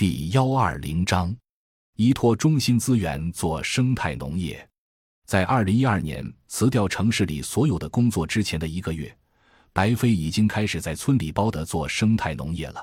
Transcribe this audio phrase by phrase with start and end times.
[0.00, 1.36] 第幺二零章，
[1.96, 4.66] 依托中心资源做生态农业。
[5.26, 9.14] 在二零一二年辞掉城市里所有的工作之前的一个月，
[9.74, 12.82] 白飞已经开始在村里包的做生态农业了。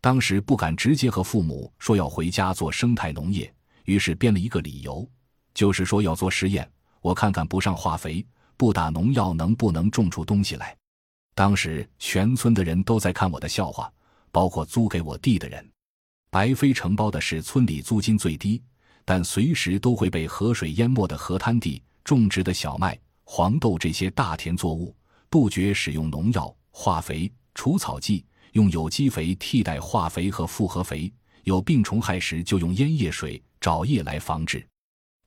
[0.00, 3.54] 当时不敢直接和父母说要回家做生态农业，
[3.84, 5.06] 于是编了一个理由，
[5.52, 6.66] 就是说要做实验，
[7.02, 8.26] 我看看不上化肥、
[8.56, 10.74] 不打农药能不能种出东西来。
[11.34, 13.92] 当时全村的人都在看我的笑话，
[14.32, 15.62] 包括租给我地的人。
[16.36, 18.62] 白飞承包的是村里租金最低，
[19.06, 24.94] 但随时都会被河水淹没的河滩地，种植的小麦、黄豆这些大田作物，
[25.30, 31.10] 杜绝使用农药、化肥、除草剂，用有机肥替代化肥和复合肥。
[31.44, 34.62] 有病虫害时，就用烟叶水、沼液来防治。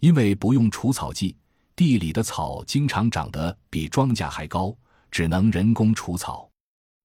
[0.02, 1.36] 因为不用除草剂，
[1.76, 4.78] 地里的草经常长得比庄稼还高。
[5.10, 6.48] 只能人工除草。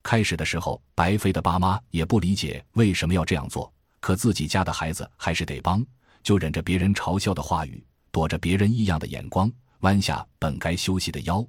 [0.02, 3.72] 开始的时候，白飞的爸妈也不理解为什么要这样做，
[4.04, 5.82] 可自己家的孩子还是得帮，
[6.22, 7.82] 就忍着别人嘲笑的话语，
[8.12, 11.42] 躲着别人异样的眼光，弯下本该休息的腰。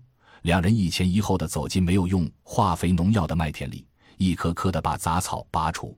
[0.44, 5.98] 两人一前一后的走进没有用化肥农药的麦田里，一颗颗的把杂草拔除。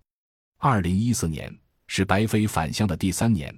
[0.58, 1.56] 二零一四年
[1.86, 3.56] 是白飞返乡的第三年，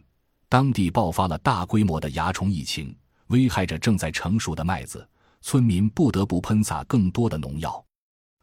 [0.49, 2.93] 当地爆发了大规模的蚜虫疫情，
[3.27, 5.07] 危害着正在成熟的麦子。
[5.39, 7.81] 村民不得不喷洒更多的农药，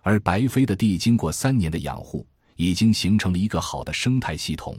[0.00, 2.26] 而白飞的地经过三年的养护，
[2.56, 4.76] 已经形成了一个好的生态系统。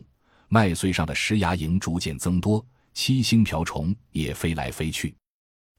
[0.49, 5.15] 麦穗上的石芽蝇逐渐增多，七星瓢虫也飞来飞去。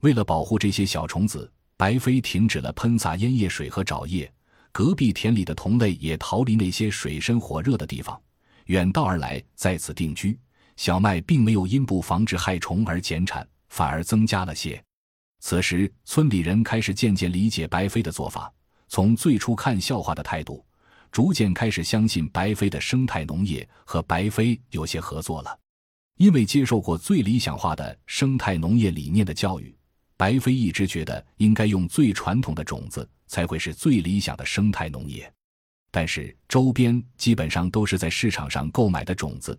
[0.01, 4.31] 为了保护这些小虫子，白飞停止了喷洒烟叶水和沼液。
[4.71, 8.21] 隔壁田里的同类也逃离那些水深火热的地方，
[8.67, 10.39] 远道而来在此定居。
[10.77, 14.81] 小麦并没有因不防治害虫而减产，反而增加了些。
[15.41, 18.53] 此时，村里人开始渐渐理解白飞的做法，
[18.87, 20.65] 从最初看笑话的态度，
[21.11, 25.59] 逐渐开始相信白飞的生态农业和白飞有些合作了。
[26.17, 29.77] 因为接受过最理想化的生态农业理念的教育，
[30.17, 35.33] 白飞一直觉得应该用最传统的种子才会是最理想的生态农业。
[35.91, 39.59] 但是周边基本上都是在市场上购买的种子。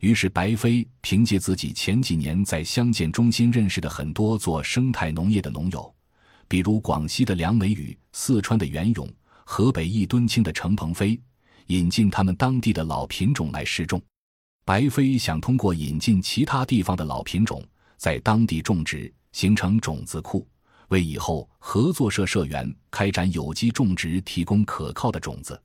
[0.00, 5.94] 于是，白飞凭借自己前几年在乡建中心认识的很多做生态农业的农友，
[6.48, 9.06] 比如广西的梁美宇、四川的袁勇、
[9.44, 11.20] 河北易敦清的程鹏飞，
[11.66, 14.00] 引进他们当地的老品种来试种。
[14.64, 17.64] 白飞想通过引进其他地方的老品种，
[17.96, 20.46] 在当地种植，形成种子库，
[20.88, 25.60] 为以后合作社社员开展有机种植提供可靠的种子。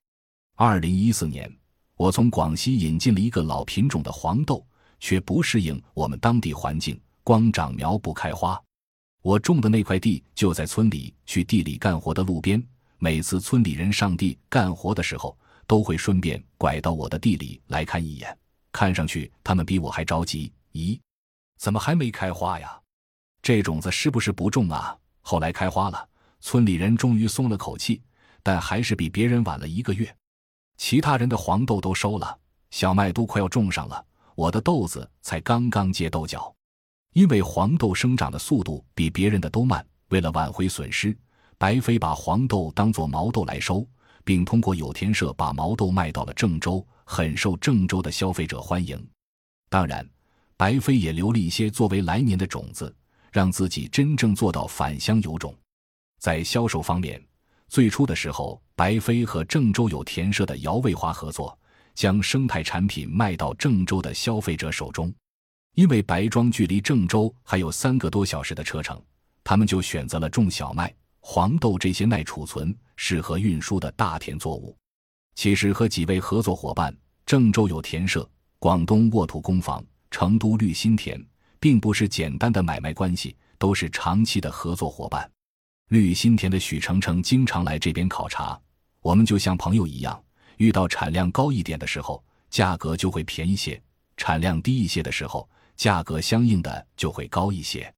[0.56, 1.52] 二零一四年。
[1.98, 4.68] 我从广西引进了一个老品种的黄豆，
[5.00, 8.62] 却不适应我们当地环境，光长苗不开花。
[9.22, 12.62] 我种的那块地就在村里去地里干活的路边，
[13.06, 18.36] 每次村里人上地干活的时候，都会顺便拐到我的地里来看一眼。
[18.72, 20.52] 看上去他们比我还着急。
[20.74, 21.00] 咦，
[21.60, 22.82] 怎么还没开花呀？
[23.44, 24.98] 这种子是不是不种啊？
[25.22, 28.02] 后来开花了，村里人终于松了口气，
[28.42, 30.12] 但还是比别人晚了一个月。
[30.76, 32.36] 其他人的黄豆都收了，
[32.72, 36.52] 小麦都快要种上了，我的豆子才刚刚结豆角。
[37.14, 41.16] 因为黄豆生长的速度比别人的都慢，为了挽回损失，
[41.58, 43.88] 白飞把黄豆当作毛豆来收，
[44.24, 49.02] 并通过有田社把毛豆卖到了郑州，很受郑州的消费者欢迎。
[49.70, 50.08] 当然，
[50.58, 52.94] 白飞也留了一些作为来年的种子，
[53.32, 55.56] 让自己真正做到返乡有种。
[56.20, 57.22] 在销售方面。
[57.68, 61.58] 最初的时候，白飞和郑州有田社的姚卫华合作，
[61.96, 65.12] 将生态产品卖到郑州的消费者手中。
[65.74, 69.02] 因为白庄距离郑州还有三个多小时的车程，
[69.44, 70.94] 他们就选择了种小麦、
[71.28, 74.78] 黄豆这些耐储存、适合运输的大田作物。
[75.34, 81.20] 其实和几位合作伙伴——郑州有田社、广东沃土工坊、成都绿心田，
[81.60, 85.28] 并不是简单的买卖关系，都是长期的合作伙伴。
[85.90, 88.58] 绿心田的许成成经常来这边考察，
[89.02, 90.24] 我们就像朋友一样。
[90.58, 93.82] 遇到产量高一点的时候，价格就会便宜些；
[94.16, 97.92] 产量低一些的时候，价格相应的就会高一些。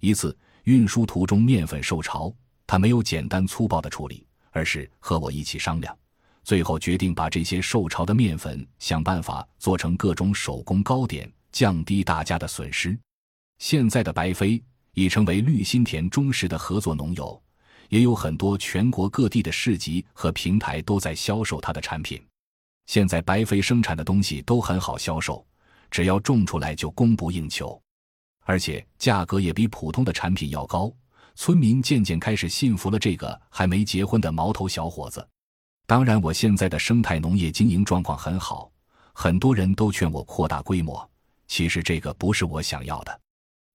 [0.00, 2.34] 一次运输途中面粉受潮，
[2.66, 5.96] 他没有简单粗暴的处理，而是和我一起商量，
[6.42, 12.98] 最后决定把这些受潮的面粉想办法做成各种手工糕点，降低大家的损失。
[13.58, 14.62] 现在的白飞。
[14.96, 17.42] 已成为绿心田忠实的合作农友，
[17.88, 22.24] 也有很多全国各地的市集和平台都在销售他的产品。
[22.86, 25.44] 现在白飞生产的东西都很好销售，
[25.90, 27.82] 只要种出来就供不应求，
[28.44, 30.92] 而且价格也比普通的产品要高。
[31.34, 35.26] 村民渐渐开始信服了这个还没结婚的毛头小伙子。
[35.86, 38.70] 当然，我现在的生态农业经营状况很好，
[39.12, 41.08] 很多人都劝我扩大规模，
[41.46, 43.20] 其实这个不是我想要的。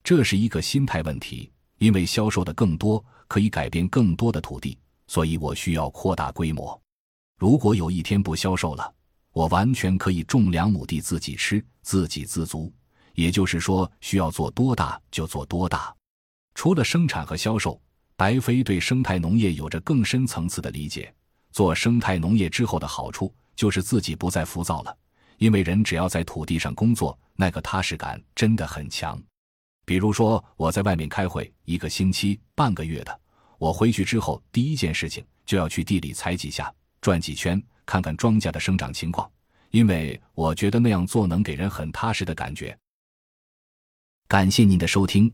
[0.03, 4.77] 这是一个心态问题，因为销售的更多可以改变更多的土地，
[5.07, 6.79] 所以我需要扩大规模。
[7.37, 8.93] 如果有一天不销售了，
[9.31, 12.73] 我完全可以种两亩地自己吃，自给自足。
[13.13, 15.93] 也就是说，需要做多大就做多大。
[16.59, 17.81] 除了生产和销售，
[18.17, 21.09] 白飞对生态农业有着更深层次的理解。
[21.53, 24.93] 做生态农业之后的好处，就是自己不再浮躁了，
[25.37, 29.17] 因为人只要在土地上工作，那个踏实感真的很强。
[29.85, 33.19] 比如说，我在外面开会一个星期、半个月的，
[33.57, 36.69] 我回去之后第一件事情就要去地里踩几下、
[36.99, 39.31] 转几圈，看看庄稼的生长情况，
[39.71, 42.77] 因为我觉得那样做能给人很踏实的感觉。
[44.27, 45.33] 感谢您的收听，